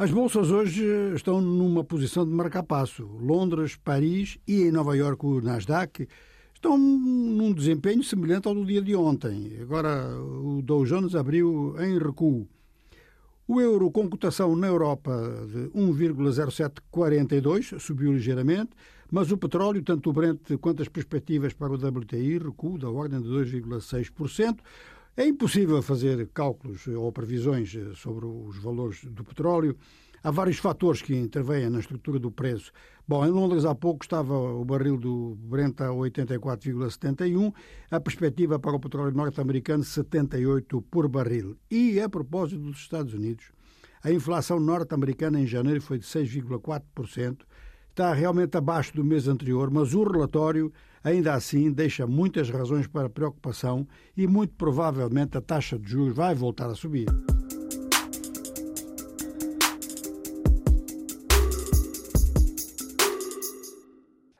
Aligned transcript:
As 0.00 0.10
bolsas 0.10 0.50
hoje 0.50 0.82
estão 1.14 1.42
numa 1.42 1.84
posição 1.84 2.24
de 2.24 2.32
marca-passo. 2.32 3.04
Londres, 3.20 3.76
Paris 3.76 4.38
e 4.48 4.62
em 4.62 4.72
Nova 4.72 4.96
Iorque 4.96 5.26
o 5.26 5.42
Nasdaq 5.42 6.08
estão 6.54 6.78
num 6.78 7.52
desempenho 7.52 8.02
semelhante 8.02 8.48
ao 8.48 8.54
do 8.54 8.64
dia 8.64 8.80
de 8.80 8.96
ontem. 8.96 9.58
Agora 9.60 10.18
o 10.18 10.62
Dow 10.62 10.86
Jones 10.86 11.14
abriu 11.14 11.76
em 11.78 11.98
recuo. 11.98 12.48
O 13.46 13.60
euro 13.60 13.90
com 13.90 14.08
cotação 14.08 14.56
na 14.56 14.68
Europa 14.68 15.12
de 15.46 15.68
1,0742 15.78 17.78
subiu 17.78 18.14
ligeiramente, 18.14 18.70
mas 19.12 19.30
o 19.30 19.36
petróleo, 19.36 19.82
tanto 19.82 20.08
o 20.08 20.14
Brent 20.14 20.56
quanto 20.62 20.80
as 20.80 20.88
perspectivas 20.88 21.52
para 21.52 21.74
o 21.74 21.76
WTI, 21.76 22.38
recuo 22.38 22.78
da 22.78 22.88
ordem 22.88 23.20
de 23.20 23.28
2,6%. 23.28 24.60
É 25.16 25.26
impossível 25.26 25.82
fazer 25.82 26.28
cálculos 26.32 26.86
ou 26.86 27.10
previsões 27.12 27.76
sobre 27.96 28.26
os 28.26 28.56
valores 28.58 29.04
do 29.04 29.24
petróleo. 29.24 29.76
Há 30.22 30.30
vários 30.30 30.58
fatores 30.58 31.02
que 31.02 31.16
intervêm 31.16 31.68
na 31.68 31.80
estrutura 31.80 32.18
do 32.18 32.30
preço. 32.30 32.72
Bom, 33.08 33.26
em 33.26 33.30
Londres 33.30 33.64
há 33.64 33.74
pouco 33.74 34.04
estava 34.04 34.34
o 34.34 34.64
barril 34.64 34.96
do 34.96 35.34
Brent 35.40 35.80
a 35.80 35.88
84,71, 35.88 37.52
a 37.90 37.98
perspectiva 37.98 38.58
para 38.58 38.76
o 38.76 38.80
petróleo 38.80 39.16
norte-americano 39.16 39.82
78 39.82 40.80
por 40.82 41.08
barril. 41.08 41.56
E 41.70 41.98
a 42.00 42.08
propósito 42.08 42.60
dos 42.60 42.78
Estados 42.78 43.14
Unidos, 43.14 43.46
a 44.04 44.12
inflação 44.12 44.60
norte-americana 44.60 45.40
em 45.40 45.46
janeiro 45.46 45.80
foi 45.80 45.98
de 45.98 46.04
6,4%, 46.06 47.38
está 48.00 48.14
realmente 48.14 48.56
abaixo 48.56 48.94
do 48.96 49.04
mês 49.04 49.28
anterior, 49.28 49.70
mas 49.70 49.92
o 49.92 50.02
relatório 50.02 50.72
ainda 51.04 51.34
assim 51.34 51.70
deixa 51.70 52.06
muitas 52.06 52.48
razões 52.48 52.86
para 52.86 53.10
preocupação 53.10 53.86
e 54.16 54.26
muito 54.26 54.54
provavelmente 54.54 55.36
a 55.36 55.40
taxa 55.42 55.78
de 55.78 55.90
juros 55.90 56.16
vai 56.16 56.34
voltar 56.34 56.70
a 56.70 56.74
subir. 56.74 57.06